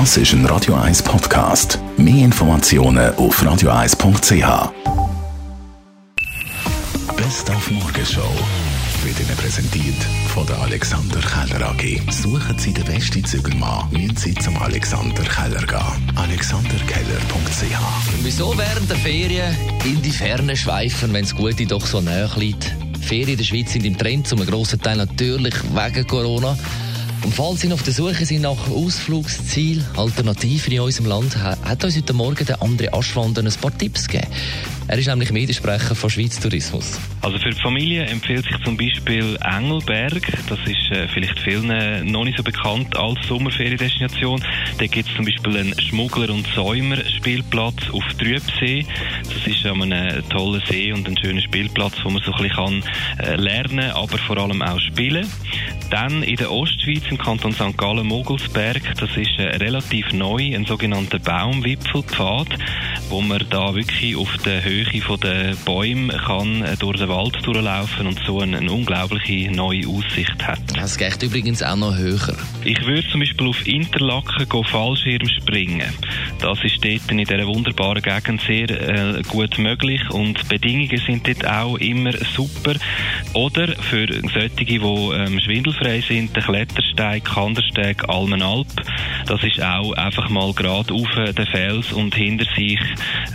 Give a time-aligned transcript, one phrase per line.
[0.00, 1.78] Das ist ein Radio 1 Podcast.
[1.96, 4.72] Mehr Informationen auf radio1.ch.
[7.16, 8.28] Best auf Morgenshow
[9.04, 10.02] wird Ihnen präsentiert
[10.34, 12.00] von der Alexander Keller AG.
[12.10, 16.12] Suchen Sie den besten Zügelmann, müssen Sie zum Alexander Keller gehen.
[16.16, 22.30] AlexanderKeller.ch Wieso während der Ferien in die Ferne schweifen, wenn es Gute doch so näher
[22.34, 22.74] liegt?
[23.00, 26.58] Ferien in der Schweiz sind im Trend, zum grossen Teil natürlich wegen Corona.
[27.24, 31.96] Und falls Sie auf der Suche sind nach Ausflugsziel, Alternativen in unserem Land, hat uns
[31.96, 34.30] heute Morgen der André Aschwander ein paar Tipps gegeben.
[34.86, 37.00] Er ist nämlich Mediensprecher von Schweiz Tourismus.
[37.22, 40.22] Also für die Familie empfiehlt sich zum Beispiel Engelberg.
[40.46, 44.44] Das ist äh, vielleicht vielen noch nicht so bekannt als Sommerferiendestination.
[44.76, 48.84] Da gibt es zum Beispiel einen Schmuggler- und Säumer-Spielplatz auf Trübsee.
[49.22, 52.54] Das ist an einem tollen See und ein schöner Spielplatz, wo man so ein bisschen
[52.54, 52.84] kann,
[53.26, 55.26] äh, lernen aber vor allem auch spielen.
[55.90, 57.76] Dann in der Ostschweiz im Kanton St.
[57.78, 58.82] Gallen Mogelsberg.
[58.98, 62.48] Das ist äh, relativ neu, ein sogenannter Baumwipfelpfad,
[63.08, 67.34] wo man da wirklich auf der Höhe Höhe der Bäume kann äh, durch den Wald
[67.44, 70.58] durchlaufen und so eine, eine unglaubliche neue Aussicht hat.
[70.82, 72.36] Es geht übrigens auch noch höher.
[72.64, 75.92] Ich würde zum Beispiel auf Interlaken gehen, Fallschirm springen.
[76.40, 81.28] Das ist dort in dieser wunderbaren Gegend sehr äh, gut möglich und die Bedingungen sind
[81.28, 82.74] dort auch immer super.
[83.34, 88.66] Oder für solche, die ähm, schwindelfrei sind, der Klettersteig, Kandersteg, Almenalp,
[89.26, 92.80] das ist auch einfach mal gerade auf den Fels und hinter sich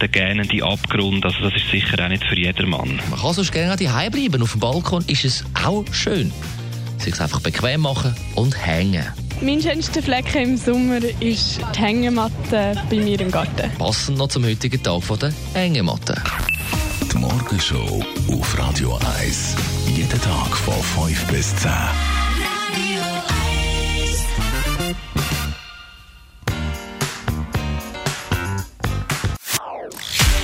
[0.00, 1.23] der gähnende Abgrund.
[1.24, 3.00] Also das ist sicher auch nicht für jedermann.
[3.08, 4.42] Man kann sonst gerne daheim bleiben.
[4.42, 6.30] Auf dem Balkon ist es auch schön.
[6.98, 9.06] Sich einfach bequem machen und hängen.
[9.40, 13.70] Mein schönster Fleck im Sommer ist die Hängematte bei mir im Garten.
[13.78, 16.14] Passend noch zum heutigen Tag von der Hängematte.
[17.10, 19.56] Die Morgenshow auf Radio 1.
[19.96, 21.70] Jeden Tag von 5 bis 10.